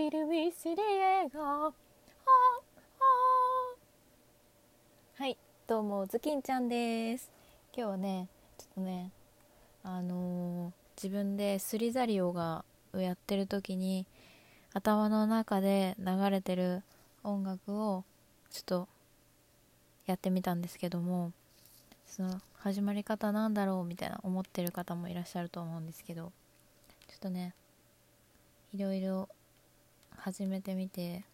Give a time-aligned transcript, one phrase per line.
[0.00, 1.74] Still with the ego
[5.18, 5.36] はい
[5.66, 7.30] どうもズキンちゃんです。
[7.76, 9.12] 今日はねちょっとね
[9.82, 12.64] あのー、自分ですりざりオが
[12.94, 14.06] をやってる時に
[14.72, 16.82] 頭の中で流れてる
[17.22, 18.04] 音楽を
[18.50, 18.88] ちょっと
[20.06, 21.30] やってみたんですけども
[22.06, 26.32] その始まり方なんだろうみたいな思ってる方もいらっしゃると思うんですけど
[27.06, 27.52] ちょっとね
[28.72, 29.28] いろいろ
[30.22, 31.24] 始めてみて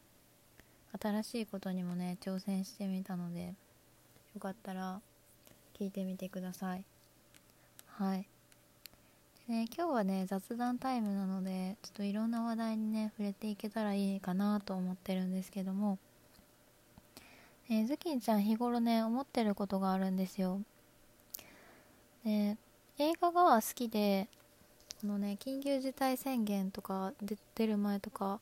[1.01, 3.55] 新しいことにもね挑戦してみたので
[4.35, 5.01] よかったら
[5.79, 6.85] 聞いてみてください。
[7.87, 8.27] はい。
[9.49, 15.99] でね今日はね雑談タイムなのでちょっといろんな話題にね触れていけたらいいかなと思ってるんですけども
[17.69, 20.60] えー、ズキンちゃん日頃ね思ってることがあるんですよ。
[22.25, 22.57] で
[22.99, 24.29] 映画が好きで
[25.01, 27.13] このね緊急事態宣言とか
[27.57, 28.41] 出る前とか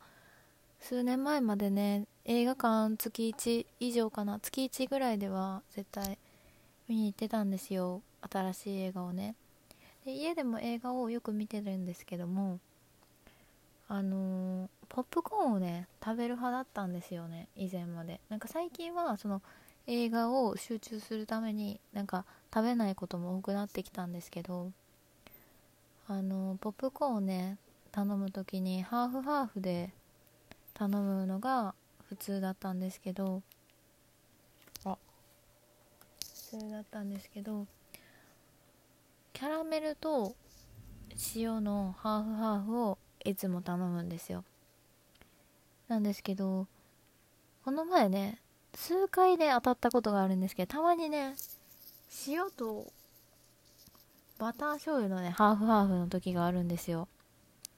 [0.86, 6.18] 数年前までね映画館月1以上かな月1ぐらいでは絶対
[6.88, 8.02] 見に行ってたんですよ。
[8.30, 9.34] 新しい映画をね。
[10.05, 12.60] で家でも映画をよく見てるんですけども
[13.88, 18.20] あのー、ポップコーンをね食べる派だったんですよね以前まで。
[18.28, 19.40] なんか最近はその
[19.86, 24.70] 映画を集中するためになんか食べないことも多くなってきたんですけど
[26.08, 27.56] あのー、ポップコーンをね
[27.90, 29.88] 頼む時にハーフハーフで
[30.75, 31.75] 頼むのが
[32.08, 33.42] 普通だったんですけど
[34.84, 34.98] あ。
[36.50, 37.67] 普通だったんですけど
[39.33, 40.34] キャラメルと
[41.34, 44.45] 塩のハーフハーフをいつも頼むんですよ。
[45.89, 46.67] なんですけど
[47.64, 48.41] この前ね
[48.75, 51.34] 数回で当たったことがあるんですけどたまにね
[52.27, 52.86] 塩と
[54.39, 57.08] バター醤油のねハーフハーフの時があるんですよ。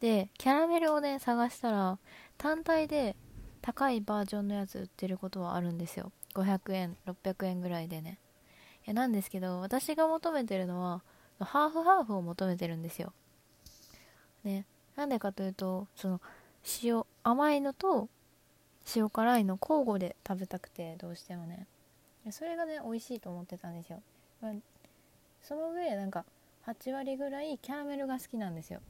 [0.00, 1.98] でキャラメルをね探したら
[2.38, 3.16] 単体で
[3.62, 6.12] 高いバージョンのやつ売ってることはあるんですよ。
[6.34, 8.18] 500円600円ぐらいでね。
[8.86, 11.02] いやなんですけど私が求めてるのは
[11.40, 13.12] ハーフハーフを求めてるんですよ。
[14.44, 14.64] ね。
[14.96, 16.20] なんでかというとその
[16.82, 18.08] 塩甘いのと
[18.94, 21.66] 塩辛いの交互で食べたくてどうしてもね。
[22.30, 24.02] それがね美味しいと思ってたんですよ、
[24.40, 24.52] まあ、
[25.42, 26.24] その上なんか
[26.66, 28.80] 8割ぐらいキャラメルが好きなんですよ。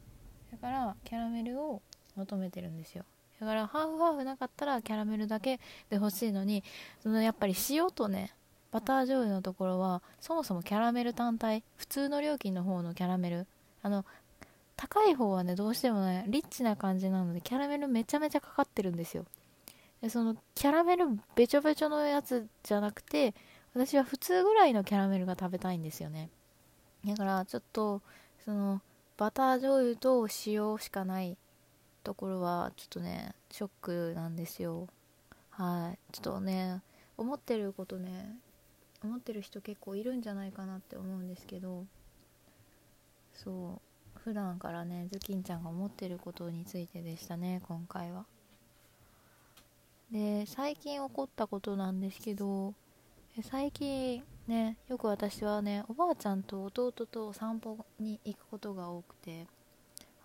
[0.51, 1.83] だからキャラメルを
[2.17, 3.05] 求めてるんですよ。
[3.41, 5.59] だからハーフハーフなかったらキャラメルだけ
[5.91, 6.65] で欲しいのに
[7.03, 8.33] そのやっぱり塩とね
[8.73, 13.47] バター醤油のところはそもそもキャラメル単体普通の料金の方のキャラメル。
[13.83, 14.05] あの
[14.77, 19.25] 高い方はねどうしてもねリッチな感じなのでキャラメルめちゃめちゃかかってるんですよ。
[20.03, 23.35] でそのキャラメルべちょべちょのやつじゃなくて
[23.75, 26.29] 私は普通ぐらいのキャラメルが食べたいんですよね。
[27.07, 28.03] だからちょっと
[28.45, 28.83] その
[29.17, 31.39] バター醤油と塩しかない
[32.07, 34.87] ところはちょっとねショックなんですよ。
[35.51, 35.99] はい。
[36.13, 36.81] ちょっとね
[37.19, 38.37] 思ってることね
[39.03, 41.85] 思ってる人結構いるんじゃないかなって思うんですけど
[43.35, 43.81] そう。
[44.23, 48.25] 普段からねズキンちゃんが思ってることについてでしたね今回は。
[50.13, 52.73] で最近起こったことなんですけど
[53.43, 59.49] 最近ねよく私はねおばあちゃんと弟と散歩に行くことが多くて、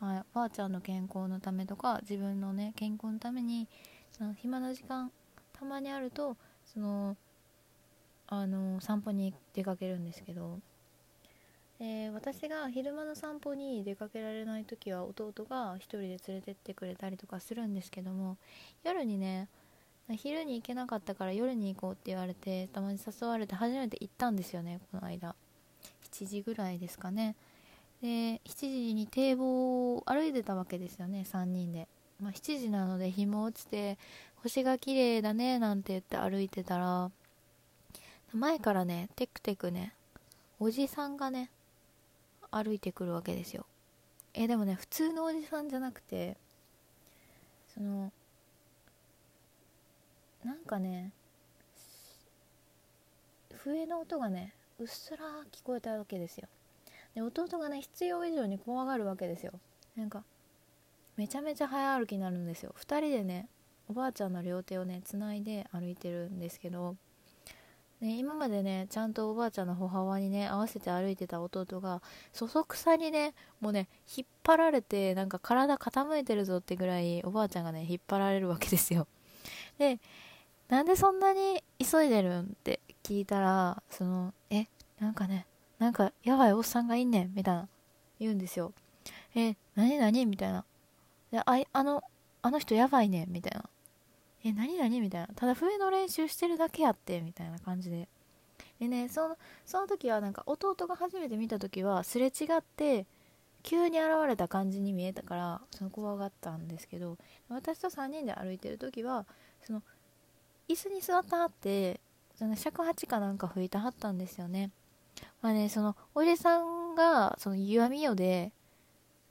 [0.01, 3.67] はい、ばあちゃんの健康のためとか自分のね健康のために
[4.19, 5.11] の暇な時間
[5.53, 6.35] たまにあると
[6.65, 7.15] その
[8.25, 10.59] あの散歩に出かけるんですけど、
[11.79, 18.37] えー、私が昼間の散歩に出かけられない時は弟が1人で連れてってくれたりとかするんですけども
[18.83, 19.49] 夜にね
[20.09, 25.35] 昼に行けなかったから夜に行こうって言われてたまに誘われて初めて行ったんですよねこの間。
[26.11, 27.35] 7時ぐらいですかね。
[28.01, 31.87] で7時に堤防を歩いてたわけですよね3人で、
[32.19, 33.97] まあ、7時なので日も落ちて
[34.37, 37.11] 星が綺麗だねなんて言って歩いてたら
[38.33, 39.93] 前からねテクテクね
[40.59, 41.49] おじさんがね
[42.49, 43.65] 歩いてくるわけですよ。
[44.33, 46.37] えでもね普通のおじさんじゃなくて
[47.73, 48.11] その
[50.43, 51.11] なんかね
[53.63, 55.17] 笛の音がねうっすら
[55.51, 56.47] 聞こえたわけですよ。
[57.15, 59.53] で弟がね必要以上に怖がるわけですよ。
[59.95, 60.23] なんか
[61.17, 62.73] めちゃめちゃ早歩きになるんですよ。
[62.79, 63.47] 2人でね
[63.89, 66.95] おばあちゃんの両手をねつないで歩いてるんですけど、
[67.99, 79.07] ね、今までねちゃんとおばあちゃんの歩幅にね合わせて歩いてた弟がそそくさにねもうね引っ張られてなんか体傾いてるぞってぐらいおばあちゃんがね引っ張られるわけですよ。
[79.77, 79.99] で
[80.69, 84.67] なんでそんなに急いでるんって聞いたら、その、え、
[84.99, 85.45] なんかね、
[86.07, 87.67] かやばいおっさんがいんねん、みたいな、
[88.19, 88.73] 言うんですよ。
[89.35, 90.65] え、なになにみたいな。
[91.31, 92.03] で、ああの、
[92.41, 93.69] あの人やばいねん、みたいな。
[94.43, 95.27] え、なになにみたいな。
[95.35, 98.07] ただ笛の練習してるだけやって、みたいな感じで。
[98.81, 103.05] でねそのその時はなんか弟が初めて見た時はすれ違って
[103.61, 107.15] 急に現れた感じに見えたからその怖がったんですけど
[107.47, 109.27] 私と3人で歩いてる時は
[109.63, 109.83] その
[110.67, 111.99] 椅子に座ったはって
[112.35, 114.71] その尺八かなんか吹いたはったんですよね
[115.41, 118.51] まあねそのおじさんがその弱みよで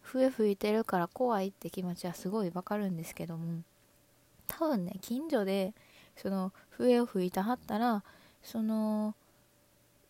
[0.02, 3.62] 笛吹いてるから怖いって気持ちはすごいわかるんですけども
[4.48, 5.72] 多分ね近所で
[6.16, 8.02] その笛を吹いたはったら
[8.42, 9.14] その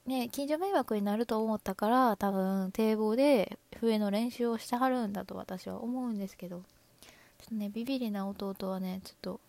[0.06, 6.62] ね近所迷惑になると思ったから多分堤防で笛の練習をしてはるんだと私は思うんですけど
[7.40, 9.40] ちょっとねビビりな弟はねちょっと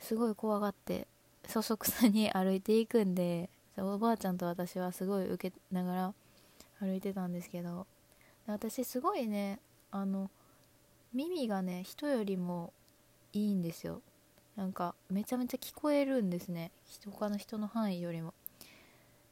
[0.00, 1.06] すごい怖がって
[1.46, 3.48] そそくさに歩いていくんで
[3.78, 6.14] おばあちゃんと私はすごい受けながら
[6.80, 7.86] 歩いてたんですけど
[8.46, 9.58] 私すごいね
[9.90, 10.30] あの
[11.12, 12.72] 耳がね人よりも
[13.32, 14.00] いいんですよ。
[14.56, 16.70] なんかめちゃめちゃ聞こえるんですね。
[17.10, 18.32] 他の人の範囲よりも。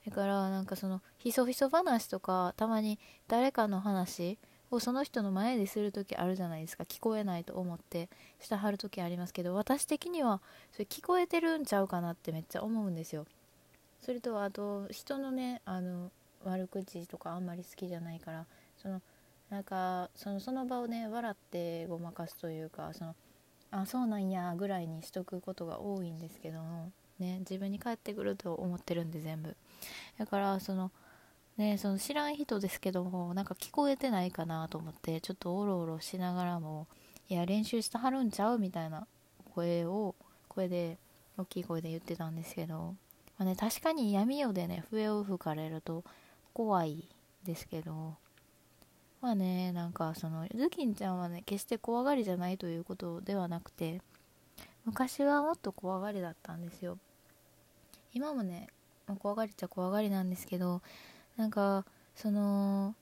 [0.06, 4.38] だからなんかそのひそひそ話とかたまに誰かの話
[4.70, 6.84] をその人の前でする時あるじゃないですか。
[6.84, 10.42] 聞こえないと思ってしてはる時ありますけど私的には
[10.72, 13.26] それ聞こえてるんちゃうかなってめっちゃ思うんですよ。
[14.04, 16.10] それとあと人のねあの
[16.44, 18.44] 悪口とかあんまり好きじゃないから
[18.76, 19.00] その
[19.48, 23.14] なんかそのその場をね笑ってごまかすというかその
[23.70, 26.58] あそうなんやぐらいにしとくことが多いんですけど
[27.18, 29.56] ね自分に返ってくると思ってるんで全部。
[30.18, 30.90] だからその
[31.56, 36.88] ねその知らん人ですけどもなんか聞こえてないかなと思ってちょっとおろおろしながらも
[37.30, 39.06] いや練習してはるんちゃうみたいな
[39.54, 40.14] 声を
[40.48, 40.98] 声で
[41.38, 42.94] 大きい声で言ってたんですけど、
[43.38, 46.04] まあね、確かに闇夜でね笛を吹かれると
[46.52, 47.08] 怖い
[47.44, 48.14] ですけど
[49.20, 54.00] まあねなんかそのズキンちゃんはね決して怖がりじゃないということではなくて
[54.84, 56.98] 昔はもっと怖がりだったんですよ。
[58.12, 58.68] 今もね、
[59.08, 60.82] まあ、怖がりっちゃ怖がりなんですけど
[61.36, 61.84] なんか
[62.14, 62.94] その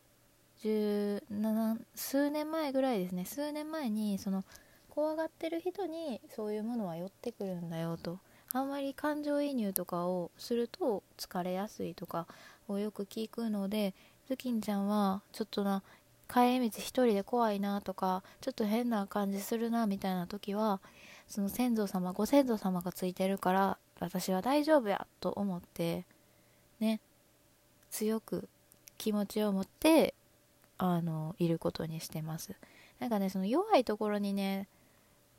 [0.62, 3.25] 17数年前ぐらいですね。
[3.25, 4.44] 数年前にその
[4.88, 8.19] 怖がってる人にそういうものは寄ってくるんだよと
[8.52, 12.26] あんまり感情移入とかをすると疲れやすいとか
[12.69, 13.94] をよく聞くので
[14.28, 15.82] ズキンちゃんはちょっとな
[16.32, 20.81] 帰り道一人で怖いなとかちょっと変な感じするなみたいな時は
[21.28, 26.04] その先祖様ご先祖様がついてるから私は大丈夫やと思って
[26.81, 27.00] ね
[27.90, 28.49] 強く
[28.99, 30.14] 気持ちを持って
[30.78, 32.54] あのいることにしてます。
[32.99, 34.69] なんかねその弱いところにね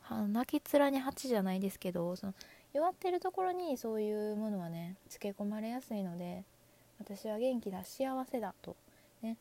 [0.10, 2.34] 泣き面に蜂じゃないですけどその
[2.74, 6.44] 弱ってるところにそういうものはねつけ込まれやすいので
[7.00, 8.76] 私は元気だ幸せだと
[9.22, 9.38] ね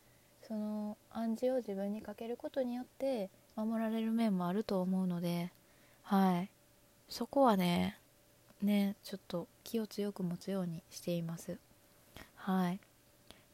[0.46, 5.50] その暗示を自分にかけることによって守られる面もあると思うので
[6.04, 6.50] はい。
[7.08, 7.98] そこはね
[8.62, 11.58] ねちょっと気を強く持つようにしています。
[12.36, 12.80] はい。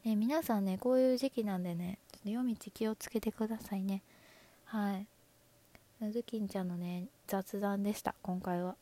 [0.03, 4.01] ね皆さんねこういう時期なんでねちょっと夜道気をつけてくださいね。
[4.65, 5.07] はい。
[6.11, 8.75] ズキンちゃんのね雑談でした今回は。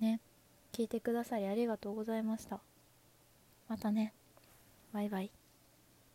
[0.00, 0.20] ね
[0.72, 2.60] 聞いてくださりありがとうございました。
[3.68, 4.12] またね。
[4.92, 5.41] バイバイ。